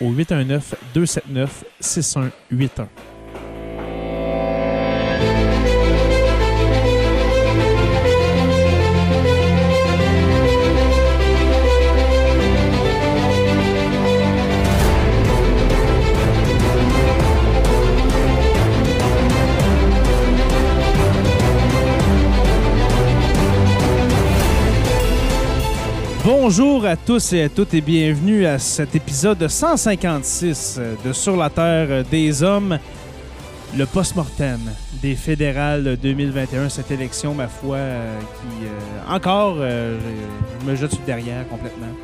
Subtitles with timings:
[0.00, 0.74] au 819
[26.52, 31.48] Bonjour à tous et à toutes et bienvenue à cet épisode 156 de Sur la
[31.48, 32.76] Terre des Hommes,
[33.78, 34.58] le post-mortem
[35.00, 39.96] des fédérales 2021, cette élection, ma foi, euh, qui euh, encore, euh,
[40.60, 41.94] je, me jette derrière complètement.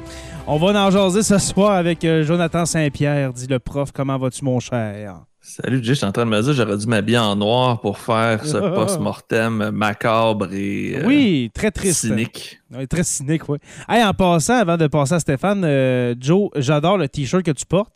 [0.46, 3.90] On va en jaser ce soir avec Jonathan Saint-Pierre, dit le prof.
[3.92, 5.25] Comment vas-tu, mon cher?
[5.48, 7.98] Salut Jay, je suis en train de me dire j'aurais dû m'habiller en noir pour
[7.98, 12.00] faire ce post-mortem macabre et euh, Oui, très triste.
[12.00, 12.58] cynique.
[12.76, 13.58] Oui, très cynique, oui.
[13.88, 17.64] Hey, en passant, avant de passer à Stéphane, euh, Joe, j'adore le t-shirt que tu
[17.64, 17.94] portes.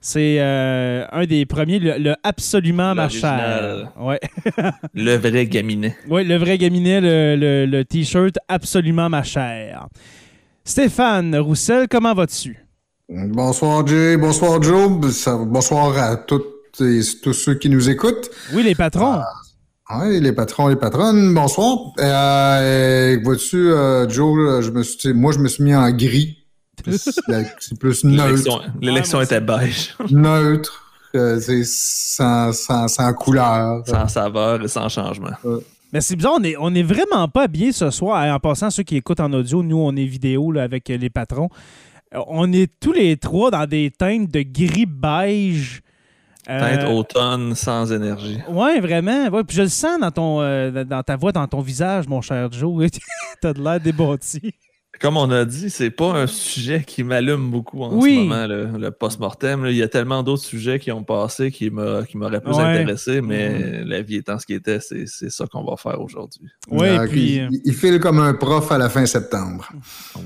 [0.00, 3.90] C'est euh, un des premiers, le, le absolument ma chère.
[3.98, 4.20] Ouais.
[4.94, 5.96] Le vrai gaminet.
[6.08, 9.88] oui, le vrai gaminet, le, le- le t-shirt absolument ma chère.
[10.62, 12.56] Stéphane Roussel, comment vas-tu?
[13.08, 14.88] Bonsoir Jay, bonsoir Joe,
[15.46, 18.30] bonsoir à toutes et tous ceux qui nous écoutent.
[18.52, 19.20] Oui, les patrons.
[19.96, 21.92] Oui, les patrons, les patronnes, bonsoir.
[21.98, 26.38] Euh, vois-tu, euh, Joe, là, je me suis, moi je me suis mis en gris.
[26.86, 27.12] C'est
[27.60, 28.62] c'est plus neutre.
[28.82, 30.82] l'élection était beige, Neutre.
[31.14, 33.82] euh, c'est sans, sans, sans couleur.
[33.86, 35.30] sans saveur et sans changement.
[35.92, 38.34] Mais c'est bizarre, on est, on est vraiment pas habillés ce soir.
[38.34, 41.08] En passant, ceux qui écoutent en audio, nous, on est vidéo là, avec euh, les
[41.10, 41.48] patrons.
[42.14, 45.80] Euh, On est tous les trois dans des teintes de gris beige.
[46.48, 48.38] Euh, Teinte automne sans énergie.
[48.48, 49.28] Ouais, vraiment.
[49.28, 52.20] Ouais, puis je le sens dans, ton, euh, dans ta voix, dans ton visage, mon
[52.20, 52.90] cher Joe.
[53.40, 54.52] T'as de l'air débattu.
[55.00, 58.14] Comme on a dit, c'est pas un sujet qui m'allume beaucoup en Oui.
[58.14, 59.66] ce moment, le, le post-mortem.
[59.68, 62.62] Il y a tellement d'autres sujets qui ont passé qui m'a- qui m'auraient plus Ouais.
[62.62, 66.48] intéressé, mais la vie étant ce qui était, c'est ça qu'on va faire aujourd'hui.
[66.70, 67.40] Ouais, Euh, puis.
[67.40, 69.68] euh, il, il file comme un prof à la fin septembre.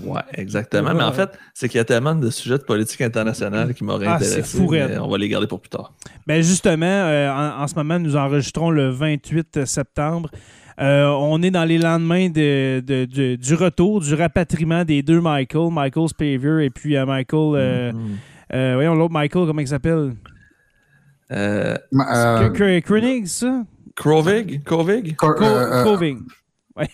[0.05, 0.91] Ouais, exactement.
[0.91, 0.95] Ouais.
[0.97, 4.07] Mais en fait, c'est qu'il y a tellement de sujets de politique internationale qui m'auraient
[4.07, 4.57] Ah, c'est intéressé.
[4.59, 4.91] fou, raide.
[4.91, 5.93] mais on va les garder pour plus tard.
[6.27, 10.31] Ben justement, euh, en, en ce moment, nous enregistrons le 28 septembre.
[10.81, 15.21] Euh, on est dans les lendemains de, de- de- du retour, du rapatriement des deux
[15.21, 17.93] Michael, Michael Spavor et puis euh, Michael.
[18.55, 20.15] euh, voyons, l'autre Michael, comment il s'appelle?
[21.33, 23.65] Euh, Euh, Koenig, ça?
[23.97, 24.63] Krovig?
[24.63, 25.17] Krovig?
[25.17, 25.35] Cor-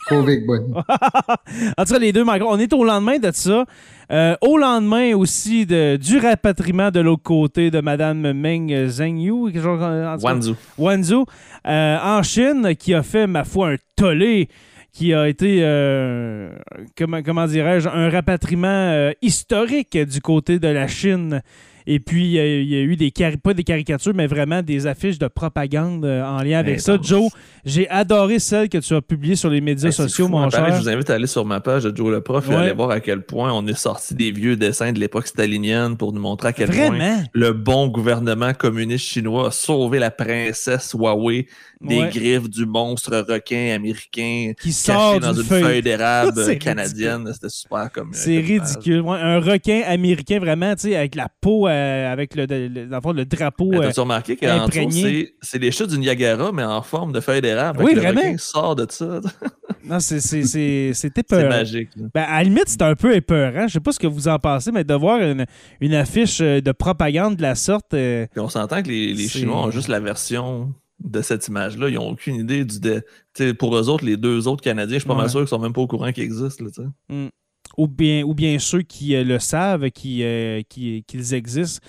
[0.08, 0.58] Covid, ouais.
[1.78, 2.48] en tout cas, les deux Michael.
[2.48, 3.64] On est au lendemain de ça.
[4.12, 9.48] Euh, au lendemain aussi de, du rapatriement de l'autre côté de Madame Meng Zhengyu.
[9.58, 10.16] en cas.
[10.18, 10.56] Wanzhou.
[10.76, 11.24] Wanzhou,
[11.66, 14.48] euh, en Chine, qui a fait, ma foi, un tollé,
[14.92, 16.50] qui a été, euh,
[16.96, 21.42] comment, comment dirais-je, un rapatriement euh, historique du côté de la Chine.
[21.86, 25.18] Et puis, euh, il y a eu des, pas des caricatures, mais vraiment des affiches
[25.18, 26.96] de propagande euh, en lien avec ça.
[27.02, 27.30] Joe,
[27.64, 30.42] j'ai adoré celle que tu as publiée sur les médias Hey, c'est sociaux, fou, mon
[30.42, 30.48] hein.
[30.48, 30.76] Pareil, cher.
[30.76, 32.54] Je vous invite à aller sur ma page de Joe le Prof Ouais.
[32.54, 35.96] et aller voir à quel point on est sorti des vieux dessins de l'époque stalinienne
[35.96, 40.92] pour nous montrer à quel point le bon gouvernement communiste chinois a sauvé la princesse
[40.94, 41.46] Huawei
[41.80, 42.08] des Ouais.
[42.10, 45.62] griffes du monstre requin américain Qui sort caché dans une feuille.
[45.62, 47.28] feuille d'érable C'est euh, canadienne.
[47.32, 48.08] C'était super comme.
[48.12, 48.68] C'est comme image.
[48.68, 49.00] ridicule.
[49.02, 53.24] Ouais, un requin américain, vraiment, tu sais, avec la peau, euh, avec le, le, le
[53.24, 53.72] drapeau.
[53.74, 57.82] Euh, T'as remarqué qu'en c'est les chutes du Niagara, mais en forme de feuilles d'érable.
[57.82, 58.32] Oui, vraiment.
[58.32, 59.20] Le sort de ça.
[59.84, 60.16] non, c'est
[61.16, 61.20] épeurant.
[61.28, 61.90] C'est magique.
[62.14, 63.66] Ben, à la limite, c'est un peu épeurant.
[63.68, 65.46] Je sais pas ce que vous en pensez, mais de voir une,
[65.80, 67.90] une affiche de propagande de la sorte.
[67.90, 70.72] Puis on s'entend que les, les Chinois ont juste la version
[71.04, 71.88] de cette image-là.
[71.88, 72.80] Ils n'ont aucune idée du.
[72.80, 73.52] De...
[73.52, 75.72] Pour eux autres, les deux autres Canadiens, je suis pas mal sûr qu'ils sont même
[75.72, 76.64] pas au courant qu'ils existent.
[76.64, 77.28] Là, mm.
[77.76, 81.84] Ou, bien, ou bien ceux qui euh, le savent, qui, euh, qu'ils existent,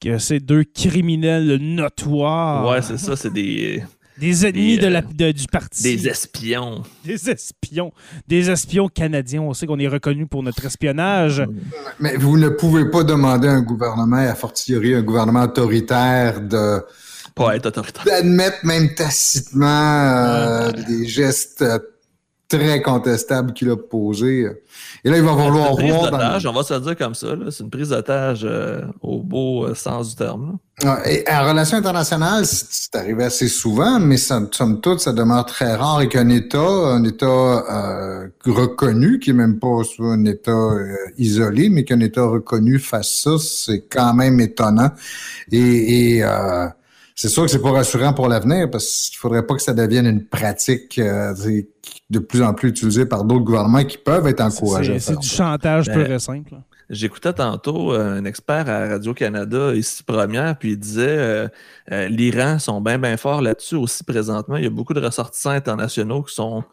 [0.00, 2.68] que c'est deux criminels notoires.
[2.68, 3.82] Ouais, c'est ça, c'est des.
[4.18, 5.82] Des ennemis de la, euh, du parti.
[5.82, 6.82] Des espions.
[7.04, 7.92] Des espions.
[8.26, 9.42] Des espions canadiens.
[9.42, 11.46] On sait qu'on est reconnu pour notre espionnage.
[12.00, 16.80] Mais vous ne pouvez pas demander à un gouvernement, à fortiori un gouvernement autoritaire, de
[17.36, 18.04] pas être autoritaire.
[18.06, 21.78] D'admettre même tacitement euh, des gestes euh,
[22.48, 24.46] très contestables qu'il a posés.
[25.04, 26.10] Et là, il va vouloir voir.
[26.10, 26.50] Dans...
[26.50, 27.28] On va se le dire comme ça.
[27.50, 30.58] C'est une prise d'otage euh, au beau sens du terme.
[31.06, 36.02] Et en relation internationale, c'est arrivé assez souvent, mais somme toute, ça demeure très rare
[36.02, 40.68] et qu'un État, un État reconnu, qui n'est même pas un État
[41.16, 44.90] isolé, mais qu'un État reconnu fasse ça, c'est quand même étonnant.
[45.50, 46.24] Et, et
[47.16, 50.06] c'est sûr que c'est pas rassurant pour l'avenir parce qu'il faudrait pas que ça devienne
[50.06, 51.32] une pratique euh,
[52.10, 55.00] de plus en plus utilisée par d'autres gouvernements qui peuvent être encouragés.
[55.00, 56.54] C'est du chantage pur et ben, simple.
[56.90, 61.48] J'écoutais tantôt euh, un expert à Radio-Canada, ici première, puis il disait
[61.90, 64.56] euh, l'Iran sont bien, bien forts là-dessus aussi présentement.
[64.56, 66.64] Il y a beaucoup de ressortissants internationaux qui sont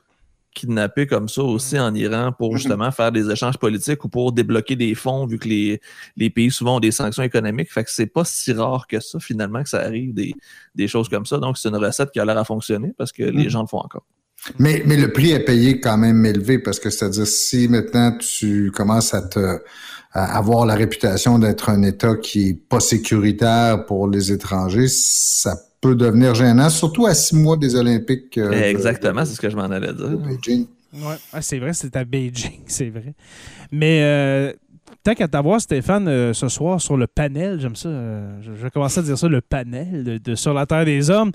[0.54, 2.58] kidnappés comme ça aussi en Iran pour mhm.
[2.58, 5.82] justement faire des échanges politiques ou pour débloquer des fonds, vu que les,
[6.16, 7.72] les pays souvent ont des sanctions économiques.
[7.72, 10.34] Fait que c'est pas si rare que ça, finalement, que ça arrive des,
[10.76, 11.38] des choses comme ça.
[11.38, 13.50] Donc, c'est une recette qui a l'air à fonctionner parce que les mhm.
[13.50, 14.06] gens le font encore.
[14.60, 18.72] Mais, mais le prix est payé quand même élevé parce que c'est-à-dire si maintenant tu
[18.72, 19.60] commences à te
[20.14, 25.56] à avoir la réputation d'être un État qui est pas sécuritaire pour les étrangers, ça
[25.83, 28.38] peut devenir gênant, surtout à six mois des Olympiques.
[28.38, 30.18] Euh, Exactement, c'est ce que je m'en allais dire.
[30.18, 30.65] Beijing.
[30.94, 33.13] Ouais, ah, c'est vrai, c'est à Beijing, c'est vrai.
[33.71, 34.53] Mais euh,
[35.03, 37.89] tant qu'à t'avoir, Stéphane, euh, ce soir sur le panel, j'aime ça,
[38.41, 41.31] je, vais commencer à dire ça, le panel de, Sur la Terre des Hommes.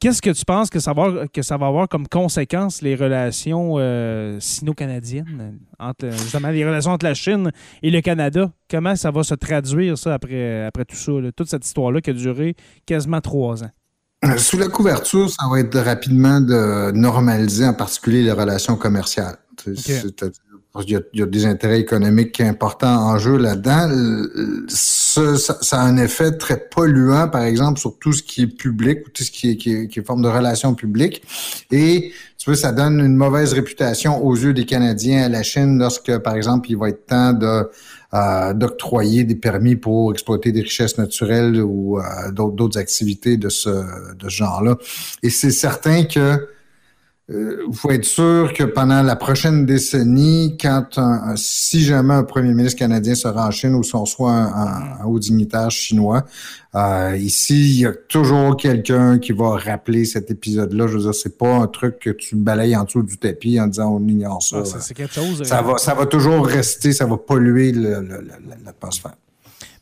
[0.00, 3.76] Qu'est-ce que tu penses que ça, va, que ça va avoir comme conséquence les relations
[4.40, 8.50] sino-canadiennes, entre, justement les relations entre la Chine et le Canada?
[8.68, 12.12] Comment ça va se traduire, ça, après, après tout ça, toute cette histoire-là qui a
[12.12, 12.56] duré
[12.86, 13.70] quasiment trois ans?
[14.36, 19.36] Sous la couverture, ça va être rapidement de normaliser en particulier les relations commerciales.
[19.66, 23.88] Il, y a, des intérêts économiques importants en jeu là-dedans.
[24.66, 29.06] Ça, ça, a un effet très polluant, par exemple, sur tout ce qui est public
[29.06, 31.22] ou tout ce qui est, qui est, qui est forme de relations publiques.
[31.70, 35.78] Et tu vois, ça donne une mauvaise réputation aux yeux des Canadiens à la Chine
[35.78, 37.70] lorsque, par exemple, il va être temps de
[38.54, 44.28] d'octroyer des permis pour exploiter des richesses naturelles ou euh, d'autres activités de ce, de
[44.28, 44.76] ce genre-là.
[45.22, 46.48] Et c'est certain que
[47.30, 50.86] il euh, faut être sûr que pendant la prochaine décennie, quand
[51.36, 55.18] si jamais un premier ministre canadien sera en Chine ou si on soit un, haut
[55.18, 56.24] dignitaire chinois,
[56.74, 60.86] euh, ici, il y a toujours quelqu'un qui va rappeler cet épisode-là.
[60.86, 63.68] Je veux dire, c'est pas un truc que tu balayes en dessous du tapis en
[63.68, 64.62] disant on ignore ça.
[64.64, 65.44] c'est quelque chose.
[65.44, 69.14] Ça va, ça va toujours rester, ça va polluer l'atmosphère.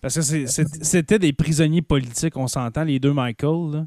[0.00, 3.72] Parce que c'était des prisonniers politiques, on s'entend, les deux Michael.
[3.72, 3.86] Là.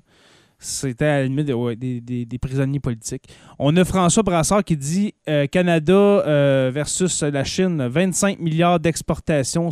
[0.66, 3.30] C'était à la limite des, prisonniers politiques.
[3.60, 9.70] On a François Brassard qui dit euh, Canada euh, versus la Chine, 25 milliards d'exportations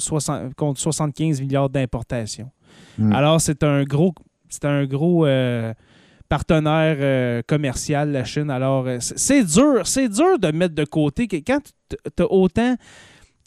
[0.55, 2.51] contre 75 milliards d'importations.
[2.99, 3.11] Hmm.
[3.11, 4.13] Alors, c'est un gros,
[4.49, 5.73] c'est un gros euh,
[6.29, 8.51] partenaire commercial, la Chine.
[8.51, 12.75] Alors, c'est dur, c'est dur de mettre de côté que quand tu as autant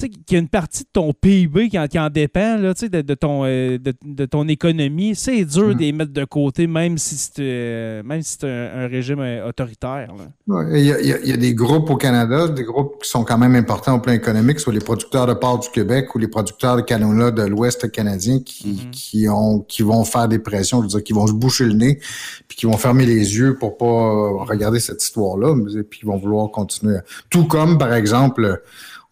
[0.04, 3.44] qu'il y a une partie de ton PIB qui en, dépend, là, de, de, ton,
[3.44, 5.74] euh, de, ton économie, c'est dur mm.
[5.74, 10.12] de les mettre de côté, même si c'est euh, même si un, régime euh, autoritaire.
[10.48, 13.94] Il y, y, a des groupes au Canada, des groupes qui sont quand même importants
[13.94, 17.30] au plan économique, soit les producteurs de porc du Québec ou les producteurs de canola
[17.30, 18.90] de l'Ouest canadien qui, mm-hmm.
[18.90, 21.72] qui, ont, qui vont faire des pressions, je veux dire, qui vont se boucher le
[21.72, 22.00] nez,
[22.48, 25.54] puis qui vont fermer les yeux pour pas regarder cette histoire-là,
[25.88, 26.98] puis ils vont vouloir continuer.
[27.30, 28.62] Tout comme, par exemple,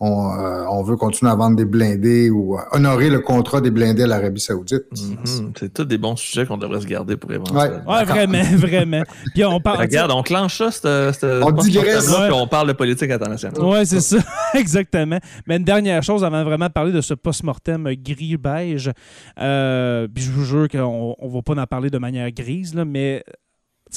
[0.00, 4.06] euh, on, veut continuer à vendre des blindés ou honorer le contrat des blindés à
[4.06, 4.84] l'Arabie Saoudite.
[4.92, 5.52] Mhm.
[5.58, 7.90] C'est tous des bons sujets qu'on devrait se garder pour éventuellement.
[7.90, 9.02] Ouais, vraiment, vraiment.
[9.32, 12.12] Puis on parle, Regarde, on clenche ça, on digresse.
[12.12, 13.58] Puis on parle de politique internationale.
[13.62, 14.18] Oui, c'est ça,
[14.54, 15.18] exactement.
[15.46, 18.90] Mais une dernière chose avant de vraiment parler de ce post-mortem gris-beige.
[19.40, 22.84] Euh, puis je vous jure qu'on ne va pas en parler de manière grise, là,
[22.84, 23.24] mais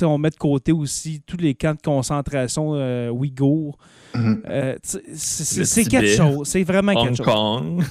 [0.05, 3.77] on met de côté aussi tous les camps de concentration euh, ouïghours.
[4.15, 4.41] Mhm.
[4.49, 6.47] Euh, c'est quelque chose.
[6.47, 7.25] C'est vraiment Hong quelque chose.
[7.25, 7.83] Kong.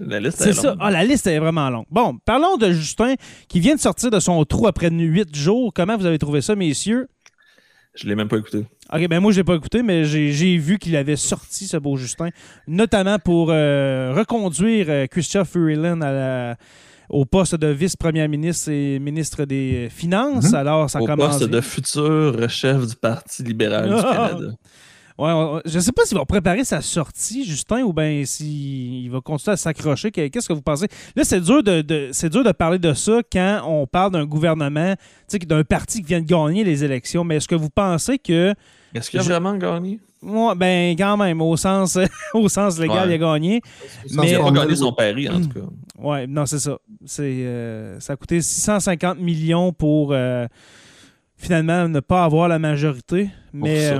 [0.00, 0.76] la liste C'est est ça.
[0.80, 1.86] Ah, la liste est vraiment longue.
[1.90, 3.14] Bon, parlons de Justin
[3.48, 5.72] qui vient de sortir de son trou après huit jours.
[5.74, 7.08] Comment vous avez trouvé ça, messieurs?
[7.94, 8.64] Je l'ai même pas écouté.
[8.92, 11.76] Ok, ben moi, je l'ai pas écouté, mais j'ai j'ai vu qu'il avait sorti ce
[11.76, 12.30] beau Justin,
[12.66, 16.56] notamment pour euh, reconduire euh, Christophe Freeland à la-
[17.08, 20.50] au poste de vice-premier ministre et ministre des Finances.
[20.50, 20.54] Mhm.
[20.54, 21.38] Alors, ça Au commence.
[21.38, 24.30] poste de futur chef du Parti libéral du Ah!
[24.30, 24.54] Canada.
[25.18, 29.52] Ouais, je sais pas s'il va préparer sa sortie, Justin, ou bien s'il va continuer
[29.52, 30.10] à s'accrocher.
[30.10, 30.86] Que- Qu'est-ce que vous pensez?
[31.14, 34.24] Là, c'est dur de, de- c'est dur de parler de ça quand on parle d'un
[34.24, 34.94] gouvernement,
[35.46, 37.24] d'un parti qui vient de gagner les élections.
[37.24, 38.54] Mais est-ce que vous pensez que
[38.94, 39.98] Est-ce qu'il a Je- vraiment gagné?
[40.22, 41.98] Ouais, ben quand même, au sens,
[42.34, 43.14] au sens légal, Ouais.
[43.14, 43.60] il a gagné.
[44.14, 44.94] Mais- Il a pas gagné son oui.
[44.96, 45.66] pari, en tout cas.
[45.98, 46.78] Ouais, non, c'est ça.
[47.20, 50.46] Euh, ça a coûté 650 millions pour euh,
[51.36, 53.30] finalement ne pas avoir la majorité.
[53.52, 53.98] Mais euh,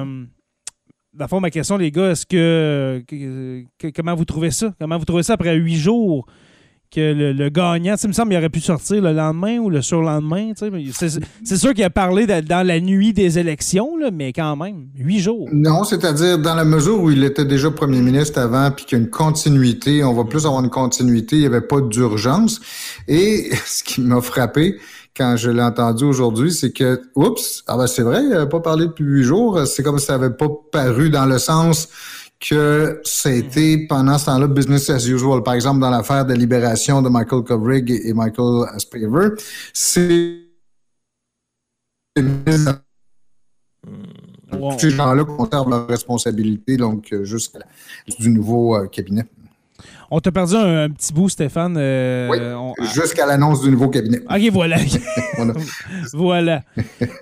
[1.14, 4.72] dans le fond, ma question, les gars, est-ce que, que- que- comment vous trouvez ça?
[4.80, 6.26] Comment vous trouvez ça après huit jours?
[6.94, 9.80] Que le, le gagnant, il me semble qu'il aurait pu sortir le lendemain ou le
[9.80, 10.52] surlendemain.
[10.54, 15.20] C'est sûr qu'il a parlé dans la nuit des élections, là, mais quand même, huit
[15.20, 15.49] jours.
[15.52, 19.00] Non, c'est-à-dire dans la mesure où il était déjà premier ministre avant, puis qu'il y
[19.00, 22.61] a une continuité, on va plus avoir une continuité, il n'y avait pas d'urgence.
[23.08, 24.78] Et ce qui m'a frappé
[25.16, 28.61] quand je l'ai entendu aujourd'hui, c'est que, oups, ah ben c'est vrai, il n'avait pas
[28.61, 31.88] parlé depuis huit jours, c'est comme si ça n'avait pas paru dans le sens
[32.49, 35.42] que ça a été pendant ce temps-là business as usual.
[35.42, 39.30] Par exemple, dans l'affaire de libération de Michael Kovrig et Michael Spavor,
[39.72, 40.38] c'est
[44.52, 44.78] Wow.
[44.78, 47.61] ces gens-là conservent leurs responsabilités, donc euh, jusqu'à
[48.18, 49.25] du nouveau euh, cabinet.
[50.14, 51.75] On t'a perdu un, un petit bout, Stéphane.
[51.78, 54.19] euh, Oui, on- Jusqu'à l'annonce du nouveau cabinet.
[54.28, 54.76] OK, voilà.
[56.12, 56.62] Voilà.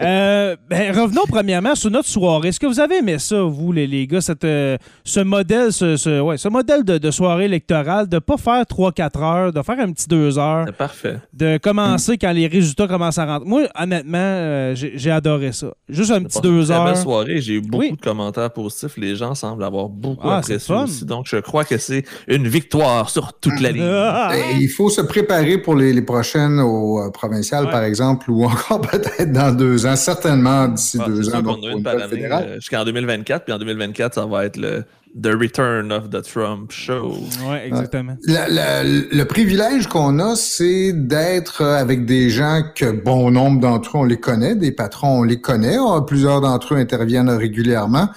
[0.01, 2.49] Euh, ben, revenons premièrement sur notre soirée.
[2.49, 5.97] Est-ce que vous avez aimé ça, vous, les, les gars, cette, euh, ce modèle, ce,
[5.97, 9.79] ce- ouais, ce modèle de, de soirée électorale, de pas faire 3-4 heures, de faire
[9.79, 11.17] un petit 2 heures, C'est parfait.
[11.33, 13.49] de commencer quand les résultats commencent à rentrer.
[13.49, 15.69] Moi, honnêtement, euh, j'ai j'ai adoré ça.
[15.89, 16.97] Juste un petit C'est 2 une très belle heures.
[16.97, 17.41] soirée.
[17.41, 17.93] J'ai eu beaucoup Oui.
[17.93, 18.97] de commentaires positifs.
[18.97, 21.05] Les gens semblent avoir beaucoup Ah, apprécié aussi.
[21.05, 23.83] Donc, je crois que c'est une victoire sur toute la ligne.
[23.85, 27.71] Ah, Et il faut se préparer pour les, les prochaines au euh, provincial, Ouais.
[27.71, 31.43] par exemple, ou encore peut-être dans deux ans, certainement d'ici Ah, deux ans.
[31.45, 33.45] euh, jusqu'en 2024.
[33.45, 34.85] Puis en 2024, ça va être le
[35.21, 37.17] The Return of the Trump Show.
[37.49, 38.17] ouais, exactement.
[38.27, 43.97] La- la- le privilège qu'on a, c'est d'être avec des gens que bon nombre d'entre
[43.97, 45.77] eux, on les connaît, des patrons, on les connaît.
[45.79, 48.09] Euh, Plusieurs d'entre eux interviennent régulièrement.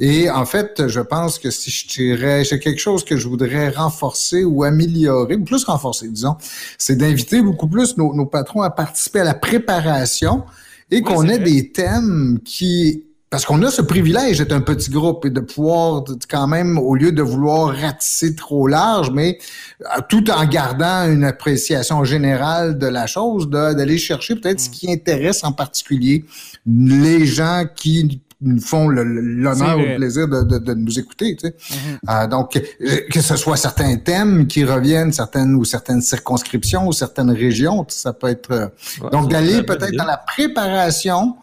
[0.00, 3.68] Et en fait, je pense que si je tirais, c'est quelque chose que je voudrais
[3.68, 6.36] renforcer ou améliorer, ou plus renforcer, disons,
[6.78, 10.42] c'est d'inviter beaucoup plus nos, nos patrons à participer à la préparation
[10.90, 11.44] et qu'on ait vrai.
[11.50, 16.02] des thèmes qui parce qu'on a ce privilège d'être un petit groupe et de pouvoir
[16.28, 19.38] quand même, au lieu de vouloir ratisser trop large, mais
[19.82, 24.90] euh, tout en gardant une appréciation générale de la chose, d'aller chercher peut-être ce qui
[24.92, 26.24] intéresse en particulier
[26.66, 31.36] les gens qui nous font l'honneur ou le plaisir de, de- de nous écouter.
[31.36, 31.54] Tu sais.
[31.70, 31.98] Mhm.
[32.08, 36.92] Euh, donc, euh, que ce soit certains thèmes qui reviennent, certaines ou certaines circonscriptions ou
[36.92, 38.72] certaines régions, ça peut être...
[39.02, 41.36] Ouais, donc, d'aller peut-être dans la préparation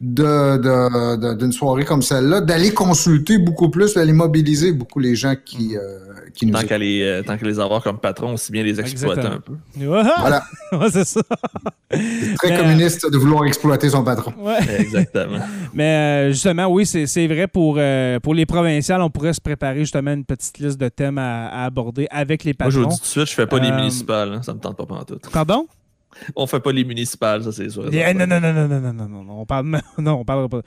[0.00, 5.16] de, de- de- d'une soirée comme celle-là, d'aller consulter beaucoup plus, d'aller mobiliser beaucoup les
[5.16, 5.98] gens qui, euh,
[6.34, 8.78] qui nous Tant qu'à les, euh, tant qu'à les avoir comme patrons, aussi bien les
[8.78, 9.34] exploiter Exactement.
[9.36, 9.84] un peu.
[10.20, 11.20] Voilà, Ouais, c'est ça.
[11.90, 14.32] c'est très Mais, euh, communiste de vouloir exploiter son patron.
[14.38, 14.58] Ouais.
[14.78, 15.40] Exactement.
[15.74, 19.40] Mais euh, justement, oui, c'est c'est vrai pour, euh, pour les provinciales, on pourrait se
[19.40, 22.84] préparer justement une petite liste de thèmes à, à aborder avec les Moi, je vous
[22.84, 22.94] patrons.
[22.94, 24.32] dis tout de suite, je fais pas les municipales.
[24.32, 25.28] hein, ça me tente pas pantoute.
[25.32, 25.66] Pardon?
[26.36, 27.88] On fait pas les municipales, ça c'est sûr.
[27.92, 29.66] Eh, non, non, non, non, non, non, non, non, non, on parle,
[29.98, 30.62] non, on parlera pas.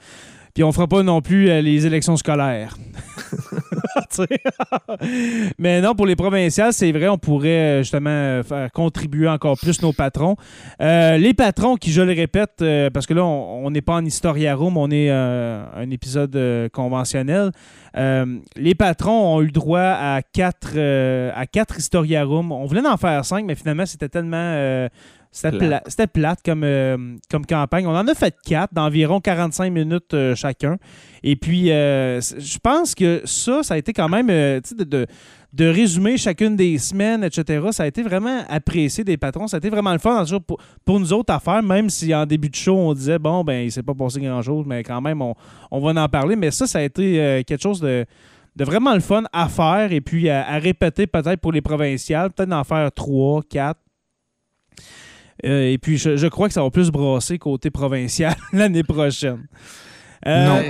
[0.54, 2.76] Puis on fera pas non plus euh, les élections scolaires.
[5.58, 9.58] Mais non, pour les provinciales, c'est vrai, on pourrait euh, justement euh, faire contribuer encore
[9.58, 10.36] plus nos patrons.
[10.80, 14.04] Euh, les patrons qui, je le répète, euh, parce que là, on n'est pas en
[14.04, 16.38] Historia Room, on est un épisode
[16.72, 17.50] conventionnel.
[17.94, 22.52] Les patrons ont eu droit à quatre, à quatre Historia Room.
[22.52, 24.88] On voulait en faire cinq, mais finalement, c'était tellement.
[25.32, 25.68] C'était Plate.
[25.68, 27.86] pla- c'était plate comme, euh, comme campagne.
[27.86, 30.76] On en a fait quatre d'environ 45 minutes euh, chacun.
[31.22, 34.84] Et puis, euh, je pense que ça, ça a été quand même, tu sais, de,
[34.84, 35.06] de,
[35.54, 37.66] de résumer chacune des semaines, etc.
[37.72, 39.46] Ça a été vraiment apprécié des patrons.
[39.48, 42.26] Ça a été vraiment le fun, pour, pour nous autres à faire, même si en
[42.26, 45.22] début de show, on disait, bon, ben, il s'est pas passé grand-chose, mais quand même,
[45.22, 45.34] on,
[45.70, 46.36] on va en parler.
[46.36, 48.04] Mais ça, ça a été quelque chose de,
[48.54, 52.30] de vraiment le fun à faire et puis à, à répéter peut-être pour les provinciales,
[52.32, 53.80] peut-être d'en faire trois, quatre.
[55.44, 59.46] Euh, et puis, je, je crois que ça va plus brasser côté provincial l'année prochaine.
[60.26, 60.62] Euh, Non.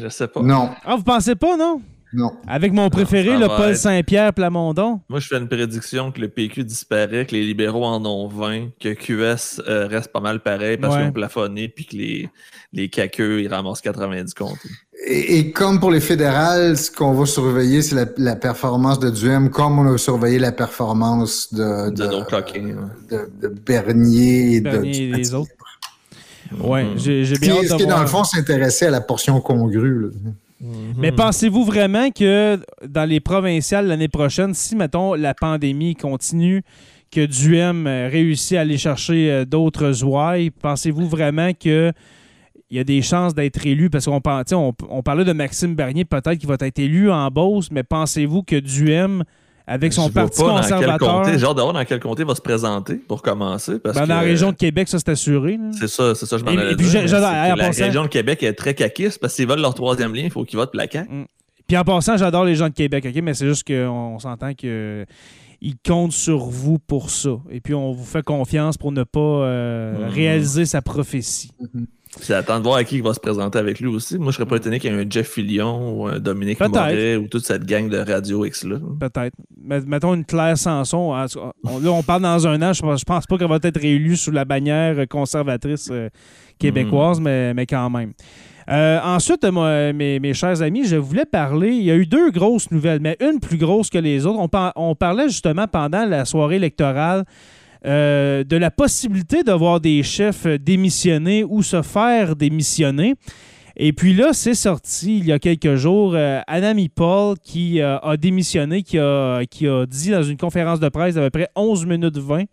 [0.00, 0.40] Je sais pas.
[0.42, 1.80] Non, Ah, vous pensez pas, non?
[2.14, 2.32] Non.
[2.46, 5.00] Avec mon préféré, le Paul être- Saint-Pierre Plamondon.
[5.08, 8.68] Moi, je fais une prédiction que le PQ disparaît, que les libéraux en ont 20,
[8.80, 11.00] que QS euh, reste pas mal pareil parce Ouais.
[11.00, 12.28] qu'ils ont plafonné, puis que les,
[12.72, 14.58] les caqueux, ils ramassent 90 comptes.
[15.06, 19.10] Et, et comme pour les fédérales, ce qu'on va surveiller, c'est la, la performance de
[19.10, 22.64] Duhem, comme on a surveillé la performance de, De nos coquins.
[22.64, 22.74] ouais.
[23.10, 25.50] de, de Bernier et de, Bernier et du les autres.
[26.52, 26.64] Mhm.
[26.66, 28.86] Ouais, j'ai Ce qui, bien hâte est- ce de qui est, dans le fond, s'intéresser
[28.86, 30.02] à la portion congrue.
[30.02, 30.08] là?
[30.60, 30.94] Mhm.
[30.96, 36.62] Mais pensez-vous vraiment que dans les provinciales l'année prochaine, si, mettons, la pandémie continue,
[37.10, 41.92] que Duhem euh, réussit à aller chercher euh, d'autres ouailles, pensez-vous vraiment que
[42.70, 43.88] il y a des chances d'être élu?
[43.88, 48.42] Parce qu'on parlait de Maxime Bernier, peut-être qu'il va être élu en Beauce, mais pensez-vous
[48.42, 49.22] que Duhem,
[49.66, 51.84] avec son Je vois parti pas dans quel conservateur, comté, J'ai hâte de voir dans
[51.84, 53.78] quel comté il va se présenter pour commencer.
[53.78, 55.58] Parce ben, que, dans la région de Québec, ça c'est assuré.
[55.78, 58.74] C'est ça, c'est ça, je m'en allais puis dire, La région de Québec est très
[58.74, 61.08] caquiste parce qu'ils veulent leur troisième lien, il faut qu'ils votent la CAQ.
[61.66, 63.22] Puis en passant, j'adore les gens de Québec, OK?
[63.22, 65.06] Mais c'est juste qu'on s'entend que
[65.62, 67.38] ils comptent sur vous pour ça.
[67.50, 70.12] Et puis on vous fait confiance pour ne pas euh, Mhm.
[70.12, 71.52] réaliser sa prophétie.
[72.20, 74.18] C'est attendre de voir à qui il va se présenter avec lui aussi.
[74.18, 76.58] Moi, je serais pas étonné qu'il y ait un Jeff Fillion ou un Dominique.
[76.60, 78.76] Moret ou toute cette gang de Radio X-là.
[79.00, 79.34] Peut-être.
[79.86, 81.12] Mettons une Claire Sanson.
[81.64, 82.72] On- là, on parle dans un an.
[82.72, 86.08] Je pense, pense pas qu'elle va être réélue sous la bannière conservatrice euh,
[86.58, 88.12] québécoise, mais, mais quand même.
[88.70, 91.72] Euh, ensuite, moi, mes, mes chers amis, je voulais parler.
[91.72, 94.38] Il y a eu deux grosses nouvelles, mais une plus grosse que les autres.
[94.38, 97.24] On, par- on parlait justement pendant la soirée électorale
[97.86, 103.14] euh, de la possibilité de voir des chefs démissionner ou se faire démissionner.
[103.76, 107.98] Et puis là, c'est sorti il y a quelques jours, euh, Anami Paul qui euh,
[107.98, 109.40] a démissionné, qui a,
[109.86, 112.44] dit dans une conférence de presse d'à peu près 11 minutes 20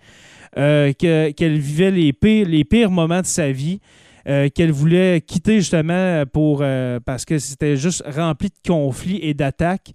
[0.57, 3.79] euh, que- qu'elle vivait les pires, moments de sa vie,
[4.25, 6.63] qu'elle voulait quitter justement pour,
[7.05, 9.93] parce que c'était juste rempli de conflits et d'attaques.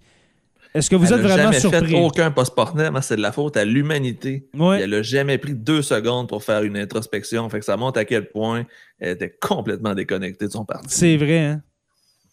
[0.77, 1.89] Est-ce que vous elle êtes a vraiment jamais surpris?
[1.91, 4.47] fait aucun postmortem, hein, c'est de la faute à l'humanité.
[4.57, 4.81] Ouais.
[4.81, 7.49] Elle a jamais pris deux secondes pour faire une introspection.
[7.49, 8.65] Fait que ça montre à quel point
[8.99, 10.87] elle était complètement déconnectée de son parti.
[10.89, 11.61] C'est vrai, hein?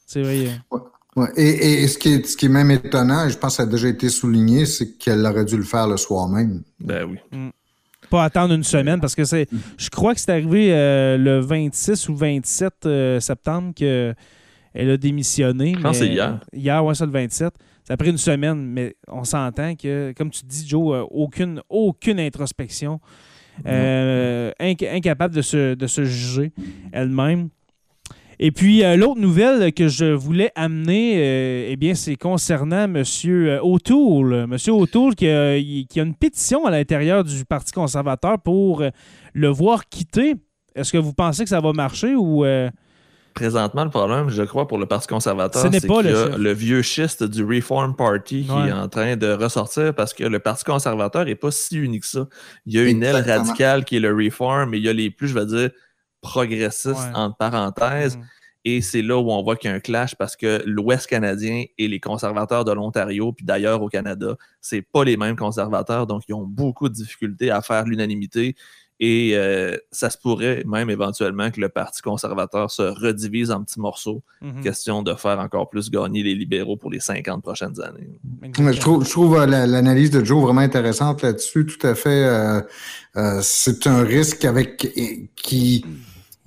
[0.07, 0.47] C'est vrai.
[0.49, 0.79] hein.
[1.17, 1.29] Ouais.
[1.37, 3.63] Et, et ce, qui est, ce qui est même étonnant, et je pense que ça
[3.63, 6.63] a déjà été souligné, c'est qu'elle aurait dû le faire le soir même.
[6.81, 7.19] Ben oui.
[8.11, 9.49] Pas attendre une semaine parce que c'est.
[9.79, 14.15] Je crois que c'est arrivé euh, le 26 ou 27 euh, septembre qu'elle
[14.75, 15.75] a démissionné.
[15.77, 16.41] Je pense mais- que c'est hier.
[16.53, 17.55] Hier, ouais, c'est le 27.
[17.87, 21.61] Ça a pris une semaine, mais on s'entend que, comme tu dis, Joe, euh, aucune,
[21.69, 22.99] aucune introspection.
[23.67, 26.53] Euh, inc- incapable de se, de se juger
[26.93, 27.51] elle-même.
[28.41, 33.05] Et puis, euh, l'autre nouvelle que je voulais amener, euh, eh bien, c'est concernant M.
[33.63, 34.49] O'Toole.
[34.51, 34.57] M.
[34.69, 38.83] O'Toole qui a, qui a une pétition à l'intérieur du Parti conservateur pour
[39.35, 40.35] le voir quitter.
[40.75, 42.45] Est-ce que vous pensez que ça va marcher ou...
[43.35, 46.27] Présentement, le problème, je crois, pour le Parti conservateur, c'est pas qu'il y le a
[46.31, 46.37] chef.
[46.39, 50.39] le vieux schiste du Reform Party qui est en train de ressortir parce que le
[50.39, 52.29] Parti conservateur n'est pas si unique que ça.
[52.67, 55.11] Il y a une aile radicale qui est le Reform, mais il y a les
[55.11, 55.71] plus, je vais dire,
[56.21, 57.15] progressistes, Ouais.
[57.15, 58.17] entre parenthèses.
[58.17, 58.23] Mm.
[58.67, 61.65] Et c'est là où on voit qu'il y a un clash parce que l'Ouest canadien
[61.77, 66.23] et les conservateurs de l'Ontario, puis d'ailleurs au Canada, c'est pas les mêmes conservateurs, donc
[66.29, 68.55] ils ont beaucoup de difficultés à faire l'unanimité.
[69.01, 73.81] Et euh, ça se pourrait même éventuellement que le Parti conservateur se redivise en petits
[73.81, 74.23] morceaux.
[74.41, 74.63] Mhm.
[74.63, 78.09] Question de faire encore plus gagner les libéraux pour les 50 prochaines années.
[78.73, 81.67] Je trouve, je trouve euh, la- l'analyse de Joe vraiment intéressante là-dessus.
[81.67, 82.25] Tout à fait.
[82.25, 82.61] euh,
[83.17, 84.93] euh, c'est un risque avec
[85.35, 85.85] qui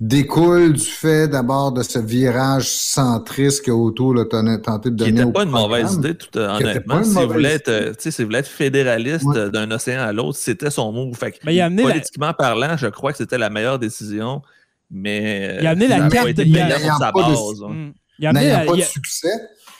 [0.00, 5.10] découle du fait d'abord de ce virage centriste que O'Toole a ton- tenté de Qui
[5.10, 6.94] donner n'était au pas une mauvaise idée, tout euh, Qui honnêtement.
[6.94, 7.86] pas une Si vous mauvaise voulez être, idée.
[7.88, 9.36] euh, tu sais, si vous voulez être fédéraliste Ouais.
[9.38, 11.16] euh, d'un océan à l'autre, c'était son move.
[11.16, 13.78] Fait que, Mais il a amené la- politiquement parlant, je crois que c'était la meilleure
[13.78, 14.42] décision.
[14.90, 16.56] Mais Il a amené la carte il a été de-
[16.98, 17.62] sa base.
[17.64, 17.68] hein.
[17.68, 17.92] Mm.
[18.20, 19.32] Il a amené la- pas il de a- succès,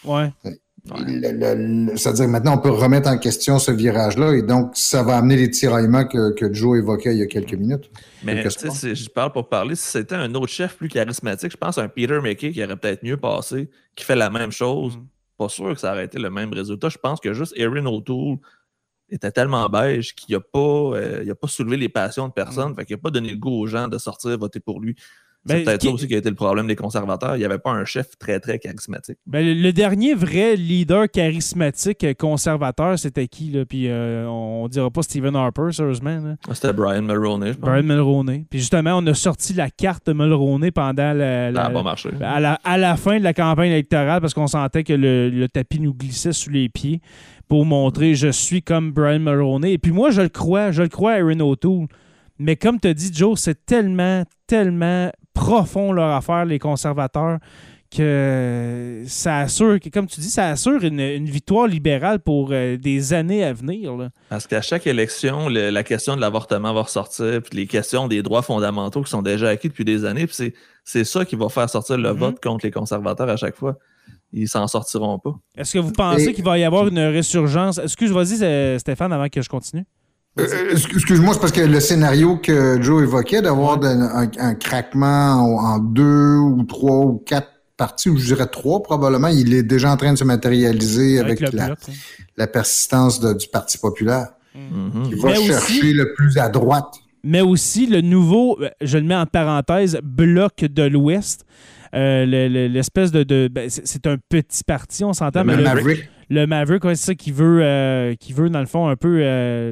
[0.04, 0.30] Ouais.
[0.86, 5.50] C'est-à-dire maintenant on peut remettre en question ce virage-là et donc ça va amener les
[5.50, 7.90] tiraillements que, que Joe évoquait il y a quelques minutes.
[8.24, 8.76] Mais Quelque tu sais, part.
[8.76, 9.74] c'est- je parle pour parler.
[9.74, 12.76] Si c'était un autre chef plus charismatique, je pense à un Peter McKay qui aurait
[12.76, 14.96] peut-être mieux passé, qui fait la même chose.
[14.96, 15.06] Mhm.
[15.36, 16.88] Pas sûr que ça aurait été le même résultat.
[16.88, 18.38] Je pense que juste Erin O'Toole
[19.10, 22.74] était tellement beige qu'il n'a pas, euh, il a pas soulevé les passions de personne.
[22.74, 24.96] Fait qu'il n'a pas donné le goût aux gens de sortir voter pour lui.
[25.46, 27.36] C'est Ben, peut-être ça aussi qui a été le problème des conservateurs.
[27.36, 29.16] Il n'y avait pas un chef très, très charismatique.
[29.26, 33.50] Ben, le, dernier vrai leader charismatique conservateur, c'était qui?
[33.50, 33.64] Là?
[33.64, 36.18] Puis euh, on, on dira pas Stephen Harper, sérieusement.
[36.18, 36.34] là.
[36.52, 37.70] C'était Brian Mulroney, je pense.
[37.70, 38.44] Brian Mulroney.
[38.50, 42.10] Puis justement, on a sorti la carte de Mulroney pendant la, pas marché.
[42.20, 45.48] à, la, à la fin de la campagne électorale parce qu'on sentait que le, le
[45.48, 47.00] tapis nous glissait sous les pieds
[47.48, 49.72] pour montrer je suis comme Brian Mulroney.
[49.72, 51.86] Et puis moi, je le crois, je le crois à Aaron O'Toole.
[52.40, 57.38] Mais comme tu as dit, Joe, c'est tellement, tellement profond leur affaire, les conservateurs,
[57.90, 63.44] que ça assure, comme tu dis, ça assure une, victoire libérale pour euh, des années
[63.44, 64.10] à venir.
[64.28, 68.42] Parce qu'à chaque élection, la question de l'avortement va ressortir, puis les questions des droits
[68.42, 70.52] fondamentaux qui sont déjà acquis depuis des années, puis
[70.84, 72.18] c'est ça qui va faire sortir le mm-hmm.
[72.18, 73.78] vote contre les conservateurs à chaque fois.
[74.32, 75.34] Ils s'en sortiront pas.
[75.56, 77.78] Est-ce que vous pensez qu'il va y avoir une résurgence?
[77.78, 79.84] Excuse, moi euh, Stéphane, avant que je continue.
[80.38, 86.36] Euh, excuse-moi, c'est parce que le scénario que Joe évoquait, d'avoir un, craquement en deux
[86.36, 90.12] ou trois ou quatre partie, ou je dirais trois probablement, il est déjà en train
[90.12, 91.74] de se matérialiser avec, hein.
[92.36, 94.28] la, persistance du Parti populaire.
[94.56, 95.08] Mm-hmm.
[95.10, 96.94] Il va chercher le plus à droite.
[97.24, 101.44] Mais aussi le nouveau, euh, je le mets en parenthèse, bloc de l'Ouest.
[101.94, 102.26] Euh,
[102.68, 105.44] l'espèce de, ben, c'est un petit parti, on s'entend.
[105.44, 106.08] Le, Maverick.
[106.30, 109.20] Le Maverick, c'est ça qui veut, euh, qui veut, dans le fond, un peu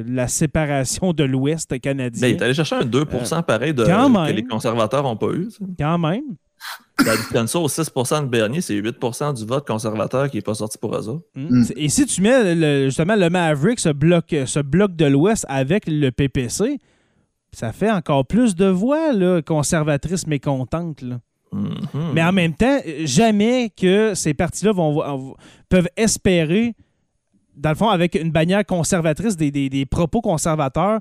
[0.07, 2.21] la séparation de l'Ouest canadien.
[2.21, 5.49] Ben, il est allé chercher un 2% pareil de, que les conservateurs n'ont pas eu.
[5.79, 6.23] Quand même.
[7.45, 10.95] Ça au 6 de Bernier, c'est 8% du vote conservateur qui n'est pas sorti pour
[10.95, 11.65] eux mm.
[11.75, 16.09] Et si tu mets justement le Maverick, ce bloc, ce bloc de l'Ouest avec le
[16.09, 16.79] PPC,
[17.51, 21.03] ça fait encore plus de voix là, conservatrices mécontentes.
[21.53, 22.13] Mm-hmm.
[22.13, 25.35] Mais en même temps, jamais que ces partis-là vont,
[25.69, 26.75] peuvent espérer,
[27.55, 30.99] dans le fond, avec une bannière conservatrice, des propos conservateurs,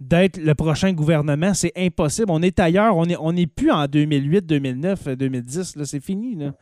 [0.00, 1.54] d'être le prochain gouvernement.
[1.54, 2.30] C'est impossible.
[2.30, 2.96] On est ailleurs.
[2.96, 5.74] On n'est on est plus en 2008, 2009, 2010.
[5.84, 6.36] C'est fini.
[6.36, 6.52] Là.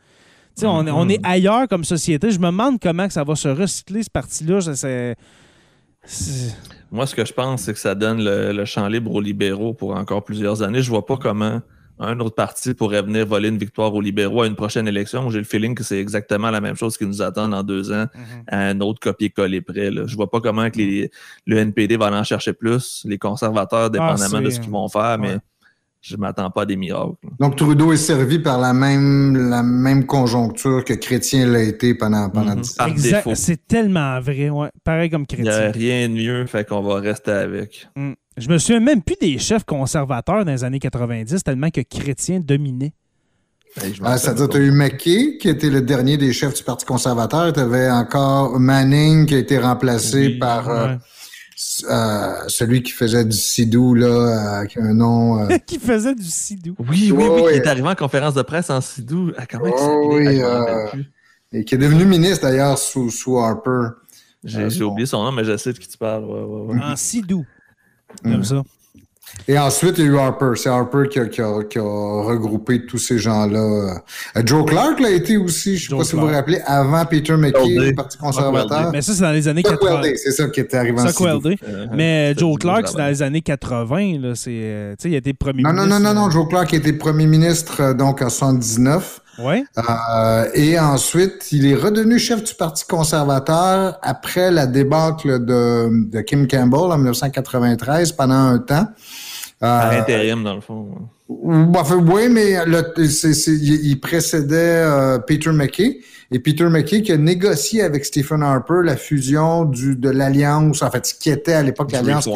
[0.63, 2.31] On, on, est ailleurs comme société.
[2.31, 4.59] Je me demande comment que ça va se recycler, ce parti-là.
[6.91, 9.73] Moi, ce que je pense, c'est que ça donne le, le, champ libre aux libéraux
[9.73, 10.81] pour encore plusieurs années.
[10.81, 11.61] Je vois pas comment
[11.99, 15.29] un autre parti pourrait venir voler une victoire aux libéraux à une prochaine élection.
[15.29, 18.05] J'ai le feeling que c'est exactement la même chose qui nous attend dans deux ans
[18.13, 18.43] mhm.
[18.47, 19.89] à un autre copier-coller près.
[19.89, 20.03] Là.
[20.05, 21.11] Je vois pas comment que les,
[21.45, 25.17] le NPD va en chercher plus, les conservateurs, ah, dépendamment de ce qu'ils vont faire,
[25.19, 25.37] mais
[26.01, 27.15] je m'attends pas à des miracles.
[27.39, 32.29] Donc Trudeau est servi par la même, la même conjoncture que Chrétien l'a été pendant,
[32.29, 32.61] pendant mhm.
[32.79, 32.87] ans.
[32.87, 33.35] Exact.
[33.35, 34.69] C'est tellement vrai, ouais.
[34.83, 35.51] Pareil comme Chrétien.
[35.51, 37.89] Il n'y a rien de mieux, fait qu'on va rester avec.
[37.95, 38.13] Mm.
[38.37, 42.39] Je me souviens même plus des chefs conservateurs dans les années 90, tellement que Chrétien
[42.39, 42.93] dominait.
[44.03, 47.51] Ah, C'est-à-dire, tu as eu McKay, qui était le dernier des chefs du Parti conservateur.
[47.51, 50.95] Tu avais encore Manning, qui a été remplacé par euh,
[51.89, 55.43] euh, celui qui faisait du sidou, là, avec un nom.
[55.43, 56.75] Euh, qui faisait du sidou.
[56.79, 59.31] Oui, oui, oui, qui est arrivé en conférence de presse en sidou.
[59.37, 60.41] Ah, comment oh, oui,
[61.53, 63.95] et qui est devenu ministre, d'ailleurs, sous, sous Harper.
[64.43, 66.25] J'ai oublié son nom, mais je sais de qui tu parles.
[66.25, 67.45] en sidou.
[68.23, 68.43] Comme mm.
[68.43, 68.63] ça.
[69.47, 70.51] Et ensuite, il y a eu Harper.
[70.55, 73.59] C'est Harper qui a, regroupé tous ces gens-là.
[73.59, 77.05] Euh, Joe Clark l'a été aussi, je ne sais pas si vous vous rappelez, avant
[77.05, 78.91] Peter McKay, le Parti conservateur.
[78.91, 80.01] Mais ça, c'est dans les années 80.
[80.15, 81.89] C'est ça qui était arrivé en uh-huh.
[81.93, 84.19] Mais Joe Clark, c'est dans les années 80.
[84.19, 85.89] Là, euh, il a été premier non, ministre.
[85.89, 86.29] Non, non, non, non.
[86.29, 89.21] Joe Clark a été premier ministre euh, donc en 79.
[89.39, 89.63] Ouais.
[89.77, 96.21] Euh, et ensuite, il est redevenu chef du Parti conservateur après la débâcle de, de
[96.21, 98.87] Kim Campbell en 1993 pendant un temps.
[99.59, 100.87] Par euh, intérim, dans le fond.
[101.29, 102.55] Oui, mais
[103.47, 105.99] il précédait euh, Peter McKay.
[106.29, 110.91] Et Peter McKay qui a négocié avec Stephen Harper la fusion du, de l'Alliance, en
[110.91, 112.27] fait, ce qui était à l'époque l'Alliance.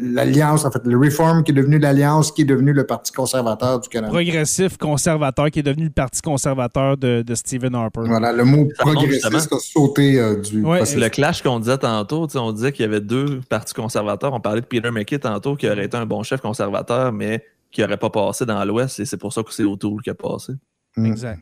[0.00, 3.80] L'Alliance, en fait, le Reform qui est devenu l'Alliance, qui est devenu le Parti conservateur
[3.80, 4.12] du Canada.
[4.12, 8.02] Progressif conservateur qui est devenu le Parti conservateur de, de Stephen Harper.
[8.04, 10.60] Voilà, le mot progressiste a sauté euh, du.
[10.62, 14.34] le clash qu'on disait tantôt, on disait qu'il y avait deux partis conservateurs.
[14.34, 16.77] On parlait de Peter McKay tantôt qui aurait été un bon chef conservateur,
[17.12, 20.10] mais qui n'aurait pas passé dans l'Ouest, et c'est pour ça que c'est O'Toole qui
[20.10, 20.54] a passé.
[20.96, 21.40] Exact.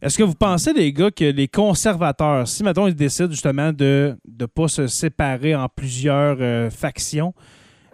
[0.00, 4.16] Est-ce que vous pensez, les gars, que les conservateurs, si maintenant ils décident justement de
[4.38, 7.34] ne pas se séparer en plusieurs euh, factions,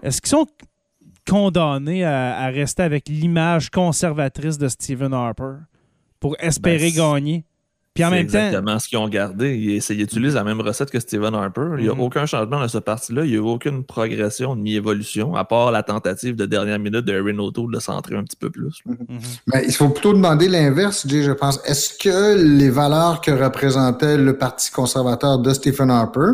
[0.02, 0.46] est-ce qu'ils sont
[1.26, 5.56] condamnés à, rester avec l'image conservatrice de Stephen Harper
[6.20, 7.44] pour espérer ben, gagner?
[7.94, 9.54] Puis en même exactement ce qu'ils ont gardé.
[9.54, 11.76] Ils, utilisent la même recette que Stephen Harper.
[11.78, 12.00] Il n'y a mhm.
[12.00, 13.24] aucun changement dans ce parti-là.
[13.24, 17.04] Il n'y a eu aucune progression ni évolution, à part la tentative de dernière minute
[17.04, 18.80] de O'Toole de centrer un petit peu plus.
[18.84, 18.96] Mhm.
[19.08, 19.18] Mhm.
[19.46, 21.60] Ben, il faut plutôt demander l'inverse, je pense.
[21.66, 26.32] Est-ce que les valeurs que représentait le Parti conservateur de Stephen Harper,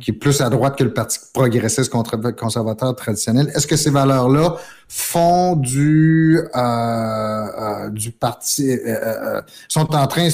[0.00, 1.92] qui est plus à droite que le Parti progressiste
[2.36, 4.56] conservateur traditionnel, est-ce que ces valeurs-là
[4.88, 10.28] font du, euh, euh, du parti, euh, sont en train,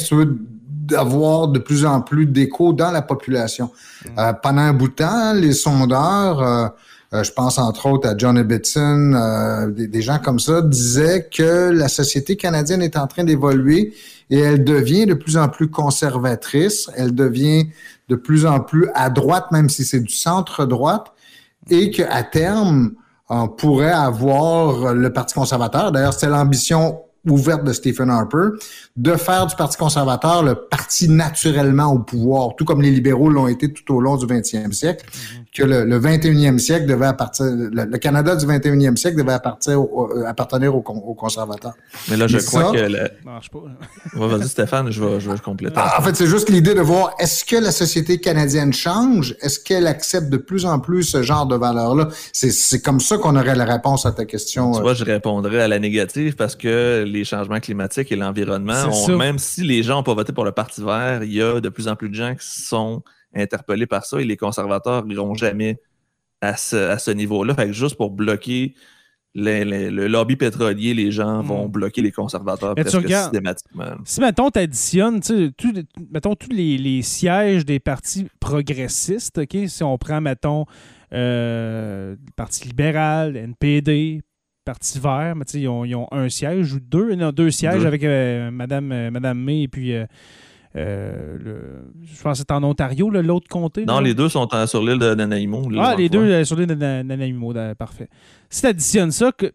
[0.61, 3.71] d'avoir de plus en plus d'écho dans la population.
[4.05, 4.33] Mm.
[4.43, 6.75] pendant un bout de temps, les sondeurs,
[7.13, 11.87] je pense entre autres à John Ibbotson, des, des, gens comme ça, disaient que la
[11.87, 13.95] société canadienne est en train d'évoluer
[14.31, 17.69] et elle devient de plus en plus conservatrice, elle devient
[18.09, 21.13] de plus en plus à droite, même si c'est du centre-droite.
[21.69, 22.95] et qu'à terme,
[23.31, 25.93] on pourrait avoir le Parti conservateur.
[25.93, 28.49] D'ailleurs, c'est l'ambition ouverte de Stephen Harper,
[28.97, 33.47] de faire du Parti conservateur le parti naturellement au pouvoir, tout comme les libéraux l'ont
[33.47, 35.07] été tout au long du 20e siècle.
[35.53, 40.25] Que le, le, 21e siècle devait appartenir, le, Canada du 21e siècle devait appartenir, euh,
[40.27, 41.75] appartenir aux, conservateurs.
[42.09, 42.79] Mais là, je crois que...
[42.79, 43.11] Le...
[43.25, 43.59] Marche pas.
[44.15, 45.75] Vas-y, Stéphane, je vais, je vais compléter.
[45.77, 49.35] Ah, en fait, c'est juste l'idée de voir, est-ce que la société canadienne change?
[49.41, 52.09] Est-ce qu'elle accepte de plus en plus ce genre de valeurs-là?
[52.33, 54.73] C'est comme ça qu'on aurait la réponse à ta question.
[54.73, 54.83] Tu euh.
[54.83, 59.63] vois, je répondrais à la négative parce que les changements climatiques et l'environnement, même si
[59.63, 61.97] les gens n'ont pas voté pour le Parti vert, il y a de plus en
[61.97, 63.03] plus de gens qui sont
[63.35, 65.81] interpellés par ça et les conservateurs n'iront jamais
[66.41, 67.55] à ce, niveau-là.
[67.55, 68.75] Fait que juste pour bloquer
[69.35, 71.71] le lobby pétrolier, les gens vont hmm.
[71.71, 73.93] bloquer les conservateurs presque systématiquement.
[74.05, 75.21] Si, mettons, tu additionnes,
[76.11, 79.57] mettons, tous les, sièges des partis progressistes, OK?
[79.69, 80.67] Si on prend, mettons,
[81.13, 84.23] euh, le Parti libéral, NPD,
[84.65, 88.05] Parti vert, mais ils ont, ils ont un siège ou deux, non, deux sièges avec
[88.05, 89.93] euh, Madame, euh, Madame May et puis
[90.77, 93.85] euh, le, je pense que c'est en Ontario, l'autre comté.
[93.85, 95.69] Non, les deux sont sur l'île de Nanaimo.
[95.79, 98.09] Ah, les deux sur l'île de Nanaimo, parfait.
[98.49, 99.53] Si tu additionnes ça, que,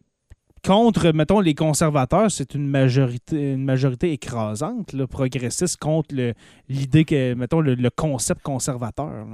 [0.66, 6.14] contre, mettons, les conservateurs, c'est une majorité, une majorité écrasante, là, progressiste, contre
[6.68, 9.26] l'idée que, mettons, le, concept conservateur.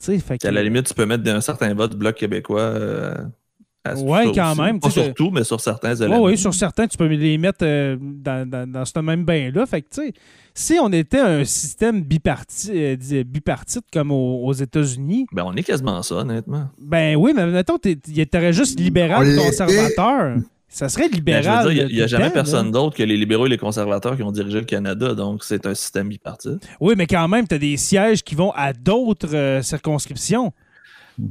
[0.00, 3.18] Fait À la limite, tu peux mettre un certain vote Bloc québécois
[3.96, 4.78] oui, quand même.
[4.78, 6.22] Pas sur tout, mais sur certains éléments.
[6.22, 9.64] Oui, sur certains, tu peux les mettre euh, dans, dans, ce même bain-là.
[9.66, 10.12] Fait que, tu sais,
[10.54, 15.26] si on était un système biparti, euh, bipartite comme aux, États-Unis.
[15.32, 16.68] Ben, on est quasiment ça, honnêtement.
[16.78, 17.96] Ben oui, mais mettons, tu
[18.34, 20.36] aurais juste libéral conservateur.
[20.68, 21.72] Ça serait ben, libéral.
[21.72, 24.60] il n'y a, jamais personne d'autre que les libéraux et les conservateurs qui ont dirigé
[24.60, 26.68] le Canada, donc c'est un système bipartite.
[26.80, 30.52] Oui, mais quand même, tu as des sièges qui vont à d'autres euh, circonscriptions.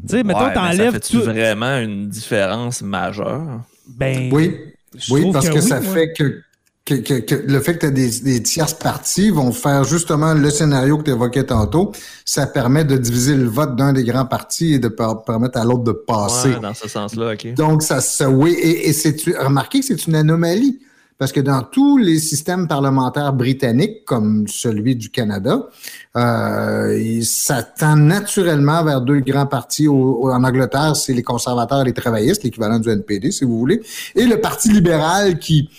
[0.08, 0.94] Tu sais, mettons, t'enlèves.
[0.94, 1.22] Ça fait tout...
[1.22, 3.62] vraiment une différence majeure?
[3.88, 4.30] Ben.
[4.32, 4.56] Oui.
[5.10, 6.42] Oui, parce que, ça fait que,
[6.90, 11.04] le fait que tu as des, des, tierces parties vont faire justement le scénario que
[11.04, 11.92] tu évoquais tantôt.
[12.26, 15.84] Ça permet de diviser le vote d'un des grands partis et de permettre à l'autre
[15.84, 16.56] de passer.
[16.62, 17.54] dans ce sens-là, OK.
[17.54, 18.54] Donc, ça, ça oui.
[18.54, 20.80] Et, et c'est, remarquez que c'est une anomalie.
[21.20, 25.68] Parce que dans tous les systèmes parlementaires britanniques, comme celui du Canada,
[26.16, 29.90] euh, ça tend naturellement vers deux grands partis.
[29.90, 33.82] en Angleterre, c'est les conservateurs et les travaillistes, l'équivalent du NPD, si vous voulez,
[34.16, 35.70] et le Parti libéral qui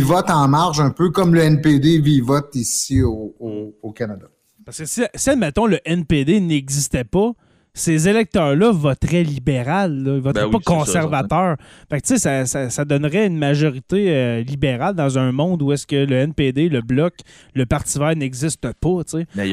[0.00, 4.26] vote en marge un peu comme le NPD vote ici au, Canada.
[4.64, 7.32] Parce que si, si, admettons, le NPD n'existait pas,
[7.74, 11.56] ces électeurs-là voteraient libéral, ils voteraient ben pas conservateur.
[11.90, 15.86] fait que, ça, ça, ça, donnerait une majorité euh, libérale dans un monde où est-ce
[15.86, 17.14] que le NPD, le Bloc,
[17.54, 19.00] le Parti vert n'existent pas.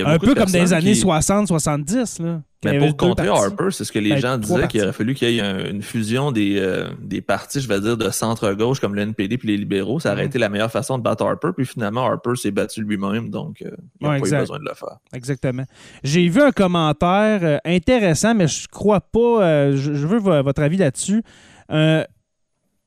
[0.06, 2.42] Un peu comme dans les années 60-70.
[2.66, 5.30] Mais pour contrer Harper, c'est ce que les ben, gens disaient qu'il aurait fallu qu'il
[5.30, 9.02] y ait une fusion des, euh, des partis, je vais dire, de centre-gauche comme le
[9.02, 10.00] NPD puis les libéraux.
[10.00, 10.28] Ça aurait mm.
[10.28, 11.50] été la meilleure façon de battre Harper.
[11.56, 14.76] Puis finalement, Harper s'est battu lui-même, donc euh, il n'a pas eu besoin de le
[14.76, 14.98] faire.
[15.14, 15.64] Exactement.
[16.04, 19.72] J'ai vu un commentaire euh, intéressant, mais je crois pas.
[19.72, 21.24] je, veux votre avis là-dessus.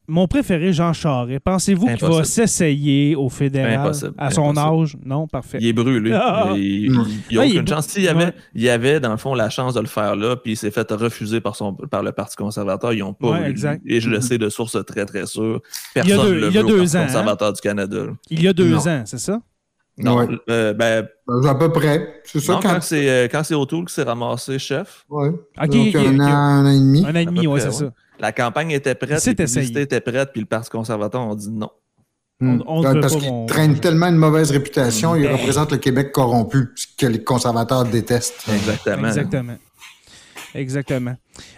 [0.08, 1.40] Mon préféré, Jean Charest.
[1.40, 4.96] Pensez-vous qu'il va s'essayer au fédéral à son âge?
[5.04, 5.58] Non, parfait.
[5.60, 6.12] Il est brûlé.
[6.12, 6.52] Ah.
[6.56, 7.86] Il n'y a ah, aucune chance.
[7.86, 10.36] S'il y avait, il y avait, dans le fond, la chance de le faire là,
[10.36, 12.92] puis il s'est fait refuser par, son, par le Parti conservateur.
[12.92, 13.54] Ils n'ont pas ouais,
[13.86, 15.60] Et je le sais de source très, très sûre.
[15.94, 17.06] Personne ne le veut au Parti hein?
[17.06, 18.06] conservateur du Canada.
[18.28, 19.40] Il y a deux ans, c'est ça?
[19.98, 21.46] Non, euh, ben, ben...
[21.46, 22.22] À peu près.
[22.24, 22.54] C'est ça.
[22.54, 25.04] Non, quand, c'est, euh, quand c'est O'Toole qui s'est ramassé chef.
[25.10, 25.28] Oui.
[25.62, 27.04] Okay, un, an, un, an, et demi.
[27.06, 27.92] Un an et demi, oui, c'est ça.
[28.22, 31.70] La campagne était prête, la publicité était prête, puis le Parti conservateur a dit non.
[32.40, 32.60] Hmm.
[33.00, 35.32] parce qu'il traîne tellement une mauvaise réputation, il ben.
[35.32, 38.48] représente le Québec corrompu, ce que les conservateurs détestent.
[38.52, 39.08] Exactement.
[39.08, 39.56] Exactement.
[40.54, 41.16] Exactement.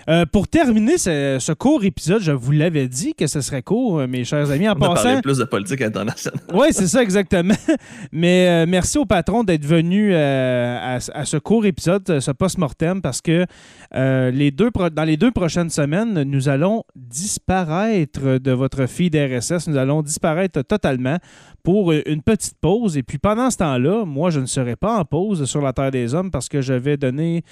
[0.08, 4.06] Euh, pour terminer ce, court épisode, je vous l'avais dit que ce serait court, euh,
[4.06, 4.68] mes chers amis.
[4.68, 5.20] En On passant.
[5.22, 6.40] plus de politique internationale.
[6.52, 7.54] oui, c'est ça, exactement.
[8.12, 13.46] Mais euh, merci au patron d'être venu à, ce court épisode, ce post-mortem, parce que
[13.92, 19.68] les deux dans les deux prochaines semaines, nous allons disparaître de votre feed RSS.
[19.68, 21.18] Nous allons disparaître totalement
[21.62, 22.96] pour une petite pause.
[22.96, 25.90] Et puis pendant ce temps-là, moi, je ne serai pas en pause sur la Terre
[25.90, 27.42] des Hommes parce que je vais donner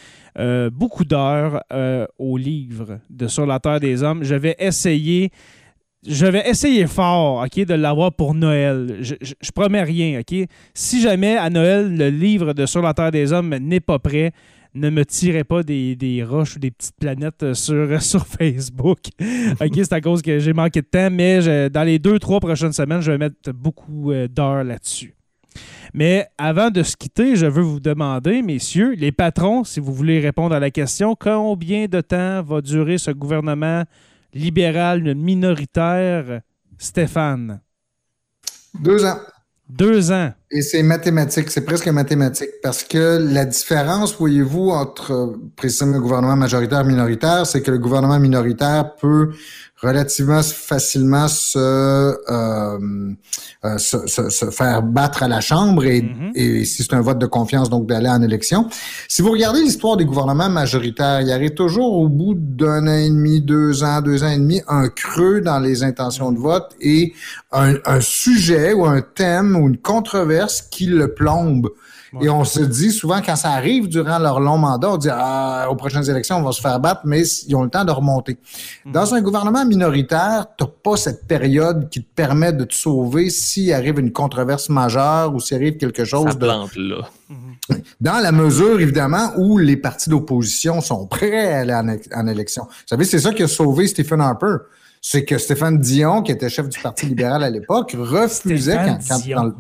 [0.72, 1.62] beaucoup d'heures
[2.18, 4.24] au livre de Sur la Terre des Hommes.
[4.24, 5.30] Je vais essayer.
[6.06, 8.98] Je vais essayer fort, OK, de l'avoir pour Noël.
[9.02, 10.20] Je, je, promets rien?
[10.74, 14.32] Si jamais à Noël, le livre de Sur la Terre des Hommes n'est pas prêt,
[14.74, 18.98] ne me tirez pas des, roches ou des petites planètes sur, sur Facebook.
[19.60, 22.72] OK, c'est à cause que j'ai manqué de temps, mais dans les deux, trois prochaines
[22.72, 25.14] semaines, je vais mettre beaucoup euh, d'heures là-dessus.
[25.94, 30.20] Mais avant de se quitter, je veux vous demander, messieurs, les patrons, si vous voulez
[30.20, 33.84] répondre à la question, combien de temps va durer ce gouvernement
[34.32, 36.40] libéral minoritaire,
[36.78, 37.60] Stéphane?
[38.80, 39.18] Deux ans.
[39.68, 40.32] Deux ans.
[40.50, 46.36] Et c'est mathématique, c'est presque mathématique, parce que la différence, voyez-vous, entre précisément le gouvernement
[46.36, 49.32] majoritaire et minoritaire, c'est que le gouvernement minoritaire peut
[49.82, 52.78] relativement facilement se, euh,
[53.64, 56.30] euh, se, se, se, faire battre à la Chambre et, mm-hmm.
[56.34, 58.68] et si c'est un vote de confiance, donc d'aller en élection.
[59.08, 62.96] Si vous regardez l'histoire des gouvernements majoritaires, il y arrive toujours au bout d'un an
[62.96, 66.70] et demi, deux ans, deux ans et demi, un creux dans les intentions de vote
[66.80, 67.12] et
[67.50, 71.70] un, un sujet ou un thème ou une controverse qui le plombe.
[72.20, 75.68] Et on se dit souvent, quand ça arrive durant leur long mandat, on dit ah,
[75.70, 78.38] aux prochaines élections, on va se faire battre, mais ils ont le temps de remonter.
[78.84, 78.92] Mhm.
[78.92, 83.72] Dans un gouvernement minoritaire, tu pas cette période qui te permet de te sauver s'il
[83.72, 86.44] arrive une controverse majeure ou s'il arrive quelque chose de.
[86.44, 87.08] Plante, là.
[87.30, 87.82] Mhm.
[88.00, 92.64] Dans la mesure, évidemment, où les partis d'opposition sont prêts à aller en, élection.
[92.64, 94.56] Vous savez, c'est ça qui a sauvé Stephen Harper
[95.04, 99.52] c'est que Stéphane Dion, qui était chef du Parti libéral à l'époque, refusait quand, quand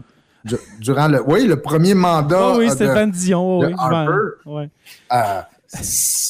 [0.80, 2.52] durant le, oui, le premier mandat.
[2.54, 3.74] Oh oui, Stéphane Dion, oui.
[4.46, 4.70] Ouais.
[5.12, 5.40] Euh,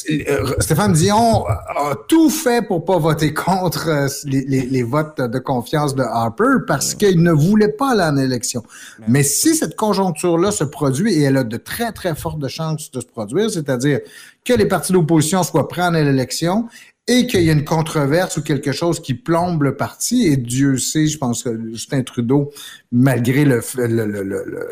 [0.09, 5.19] euh, Stéphane Dion a tout fait pour pas voter contre euh, les, les, les votes
[5.19, 8.63] de confiance de Harper parce qu'il ne voulait pas aller en élection.
[9.07, 13.01] Mais si cette conjoncture-là se produit et elle a de très, très fortes chances de
[13.01, 13.99] se produire, c'est-à-dire
[14.45, 16.67] que les partis d'opposition soient prêts à l'élection
[17.07, 20.77] et qu'il y a une controverse ou quelque chose qui plombe le parti, et Dieu
[20.77, 22.51] sait, je pense que Justin Trudeau,
[22.91, 24.69] malgré le, le, le, le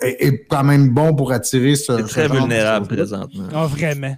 [0.00, 1.98] est, quand même bon pour attirer ce.
[1.98, 3.48] C'est très vulnérable présentement.
[3.52, 4.16] Ah, vraiment.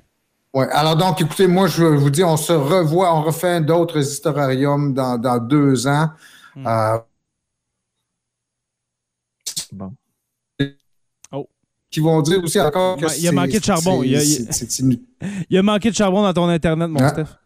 [0.55, 0.69] Ouais.
[0.71, 5.19] Alors donc, écoutez, moi, je vous dis, on se revoit, on refait d'autres historiariums dans,
[5.19, 6.11] dans deux ans.
[6.55, 6.67] Hmm.
[6.67, 6.99] Euh,
[9.73, 9.93] bon.
[11.33, 11.49] Oh.
[11.91, 14.03] Qui vont dire aussi encore que Il y a manqué de charbon.
[14.05, 14.23] Il y a,
[14.81, 15.01] il
[15.51, 17.37] y a manqué de charbon dans ton Internet, mon Steph.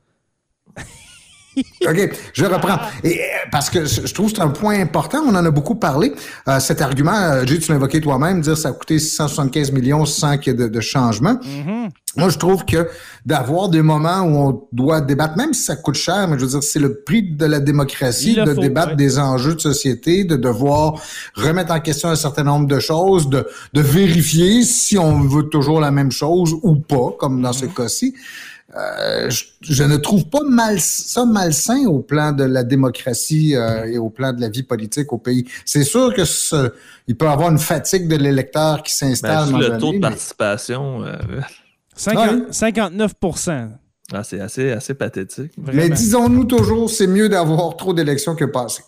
[1.86, 2.78] OK, je reprends.
[3.04, 5.74] Et, euh, parce que je trouve que c'est un point important, on en a beaucoup
[5.74, 6.12] parlé.
[6.48, 9.72] Euh, cet argument, euh, Jay, tu l'as évoqué toi-même, dire que ça a coûté 675
[9.72, 11.34] millions sans qu'il y ait de, changement.
[11.34, 11.90] Mm-hmm.
[12.16, 12.88] Moi, je trouve que
[13.24, 16.50] d'avoir des moments où on doit débattre, même si ça coûte cher, mais je veux
[16.50, 21.00] dire, c'est le prix de la démocratie, de débattre des enjeux de société, de devoir
[21.34, 25.80] remettre en question un certain nombre de choses, de, de vérifier si on veut toujours
[25.80, 27.74] la même chose ou pas, comme dans ce mm-hmm.
[27.74, 28.14] cas-ci.
[28.74, 29.30] Euh,
[29.60, 34.08] je, ne trouve pas mal, ça malsain au plan de la démocratie euh, et au
[34.08, 35.46] plan de la vie politique au pays.
[35.66, 36.72] C'est sûr que ce,
[37.06, 39.52] il peut y avoir une fatigue de l'électeur qui s'installe.
[39.52, 41.04] Ben, le taux de participation.
[41.96, 43.12] 59
[43.48, 43.66] euh,
[44.14, 45.52] ah, C'est assez, assez pathétique.
[45.58, 48.82] Mais disons-nous toujours, c'est mieux d'avoir trop d'élections que pas assez.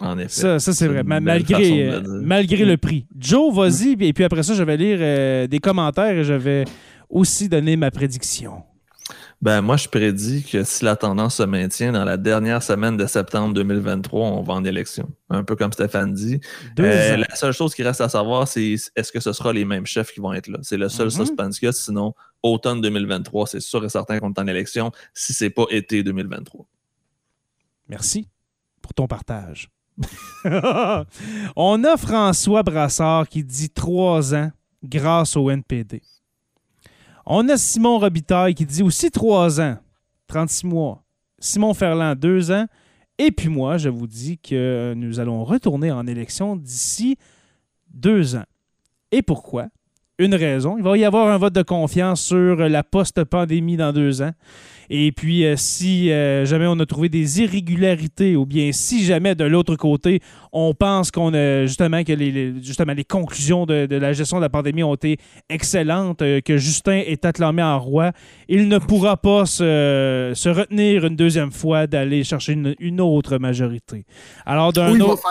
[0.00, 0.28] En effet.
[0.28, 1.04] Ça, ça c'est vrai.
[1.04, 3.06] Malgré, malgré le prix.
[3.16, 6.64] Joe, vas-y, et puis après ça, je vais lire des commentaires et je vais
[7.08, 8.62] aussi donner ma prédiction.
[9.40, 13.06] Ben, moi, je prédis que si la tendance se maintient dans la dernière semaine de
[13.06, 15.08] septembre 2023, on va en élection.
[15.30, 16.40] Un peu comme Stéphane dit.
[16.80, 19.86] Euh, la seule chose qui reste à savoir, c'est est-ce que ce sera les mêmes
[19.86, 20.58] chefs qui vont être là?
[20.62, 21.26] C'est le seul mm-hmm.
[21.26, 25.50] suspense qu'il Sinon, automne 2023, c'est sûr et certain qu'on est en élection si c'est
[25.50, 26.66] pas été 2023.
[27.88, 28.28] Merci
[28.82, 29.70] pour ton partage.
[31.56, 34.50] on a François Brassard qui dit trois ans
[34.82, 36.02] grâce au NPD.
[37.30, 39.76] On a Simon Robitaille qui dit aussi trois ans,
[40.28, 41.04] 36 mois.
[41.38, 42.64] Simon Ferland, deux ans.
[43.18, 47.18] Et puis moi, je vous dis que nous allons retourner en élection d'ici
[47.92, 48.46] deux ans.
[49.12, 49.66] Et pourquoi?
[50.18, 50.78] Une raison.
[50.78, 54.32] Il va y avoir un vote de confiance sur la post-pandémie dans deux ans.
[54.90, 59.34] Et puis, euh, si euh, jamais on a trouvé des irrégularités ou bien si jamais
[59.34, 60.20] de l'autre côté,
[60.52, 64.48] on pense qu'on a justement que les, justement les conclusions de, la gestion de la
[64.48, 68.12] pandémie ont été excellentes, euh, que Justin est acclamé en roi,
[68.48, 74.04] il ne pourra pas se, se retenir une deuxième fois d'aller chercher une, autre majorité.
[74.44, 75.22] Alors, d'un autre.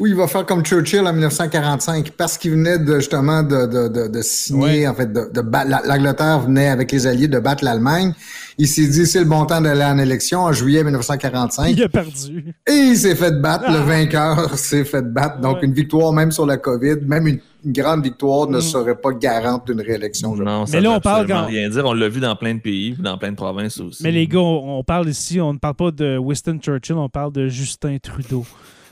[0.00, 4.08] Oui, il va faire comme Churchill en 1945 parce qu'il venait de, justement de, de,
[4.08, 8.14] de, signer, en fait, de, de l'Angleterre venait avec les Alliés de battre l'Allemagne.
[8.58, 11.70] Il s'est dit c'est le bon temps d'aller en élection en juillet 1945.
[11.70, 12.54] Il a perdu.
[12.68, 13.72] Et il s'est fait battre.
[13.72, 15.40] Le vainqueur s'est fait battre.
[15.40, 18.62] Donc une victoire même sur la COVID, même une, grande victoire ne mm.
[18.62, 20.34] serait pas garante d'une réélection.
[20.36, 21.46] Non, ça Mais là on parle quand...
[21.46, 21.84] rien dire.
[21.84, 24.02] On l'a vu dans plein de pays, dans plein de provinces aussi.
[24.02, 27.32] Mais les gars, on parle ici, on ne parle pas de Winston Churchill, on parle
[27.32, 28.46] de Justin Trudeau.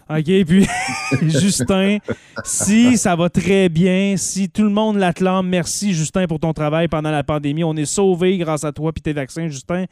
[0.09, 0.67] OK, puis
[1.23, 1.99] Justin,
[2.45, 6.87] si ça va très bien, si tout le monde l'acclame, merci Justin pour ton travail
[6.87, 7.65] pendant la pandémie.
[7.65, 9.87] On est sauvé grâce à toi et tes vaccins, Justin.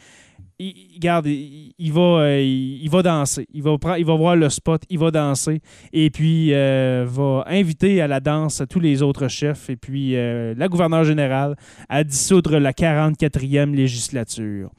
[0.59, 3.47] Il, regarde, il, va, euh, il, va danser.
[3.53, 5.61] Il va, il va voir le spot, il va danser.
[5.93, 9.69] Et puis, euh, va inviter à la danse tous les autres chefs.
[9.69, 11.57] Et puis, euh, la gouverneure générale
[11.89, 14.71] à dissoudre la 44e législature.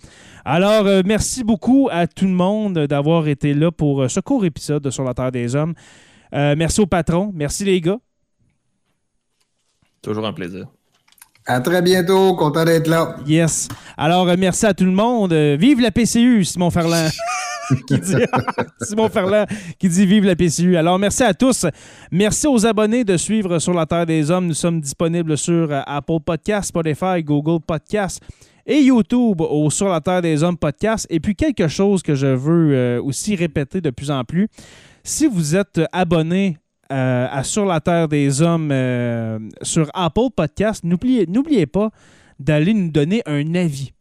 [0.45, 4.91] Alors, merci beaucoup à tout le monde d'avoir été là pour ce court épisode de
[4.91, 5.73] Sur la Terre des Hommes.
[6.31, 7.31] merci au patron.
[7.33, 7.97] Merci les gars.
[10.03, 10.67] Toujours un plaisir.
[11.47, 13.17] À très bientôt, content d'être là.
[13.27, 13.67] Yes.
[13.97, 15.31] Alors, euh, merci à tout le monde.
[15.31, 17.07] Euh, vive la PCU, Simon Ferland.
[17.87, 18.15] qui dit,
[18.81, 19.45] Simon Ferland
[19.77, 20.75] qui dit vive la PCU.
[20.75, 21.67] Alors, merci à tous.
[22.11, 24.47] Merci aux abonnés de suivre Sur la Terre des Hommes.
[24.47, 28.23] Nous sommes disponibles sur euh, Apple Podcast, Spotify, Google Podcast
[28.65, 31.05] et YouTube au Sur la Terre des Hommes podcast.
[31.11, 34.47] Et puis, quelque chose que je veux aussi répéter de plus en plus.
[35.03, 36.57] Si vous êtes abonné
[36.91, 41.89] euh, à Sur la Terre des Hommes euh, sur Apple Podcast, n'oubliez pas
[42.39, 43.91] d'aller nous donner un avis.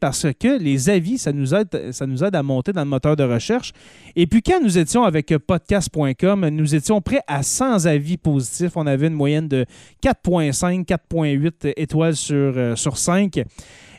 [0.00, 3.16] Parce que les avis, ça nous, aide, ça nous aide à monter dans le moteur
[3.16, 3.72] de recherche.
[4.14, 8.76] Et puis, quand nous étions avec podcast.com, nous étions prêts à 100 avis positifs.
[8.76, 9.66] On avait une moyenne de
[10.04, 13.42] 4,5, 4,8 étoiles sur, euh, sur 5.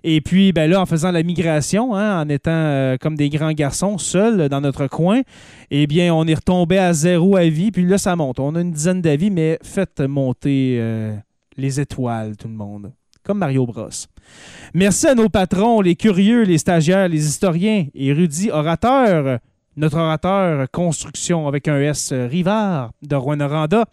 [0.10, 3.52] Et puis, ben là, en faisant la migration, hein, en étant euh, comme des grands
[3.52, 5.20] garçons, seuls dans notre coin,
[5.70, 7.72] eh bien, on est retombé à zéro avis.
[7.72, 8.40] Puis là, ça monte.
[8.40, 11.14] On a une dizaine d'avis, mais faites monter euh,
[11.58, 12.94] les étoiles, tout le monde.
[13.22, 13.90] Comme Mario Bros.
[14.74, 19.40] Merci à nos patrons, les curieux, les stagiaires, les historiens, érudits, orateurs.
[19.76, 23.84] Notre orateur construction avec un S Rivard de Rouen-Noranda.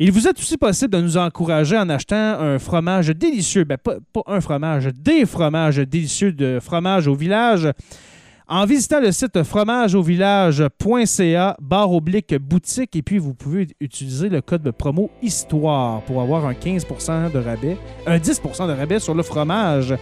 [0.00, 3.96] Il vous est aussi possible de nous encourager en achetant un fromage délicieux, ben, pas,
[4.28, 7.68] un fromage, des fromages délicieux de fromage au village
[8.46, 14.62] en visitant le site fromageauvillage.ca barre oblique boutique et puis vous pouvez utiliser le code
[14.62, 17.76] de promo histoire pour avoir un 15% de rabais,
[18.06, 19.96] un 10% de rabais sur le fromage.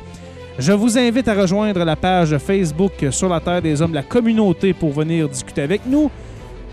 [0.58, 4.74] Je vous invite à rejoindre la page Facebook sur la Terre des Hommes, la communauté
[4.74, 6.10] pour venir discuter avec nous.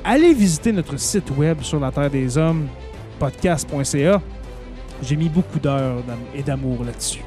[0.03, 2.67] Allez visiter notre site web sur la Terre des Hommes
[3.19, 4.21] podcast.ca.
[5.01, 6.03] J'ai mis beaucoup d'heures
[6.35, 7.23] et d'amour là-dessus.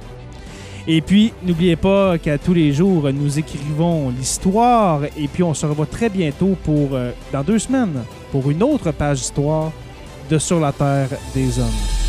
[0.88, 5.66] Et puis, n'oubliez pas qu'à tous les jours, nous écrivons l'histoire et puis on se
[5.66, 9.72] revoit très bientôt pour, euh, dans deux semaines, pour une autre page d'histoire
[10.30, 12.05] de Sur la Terre des Hommes.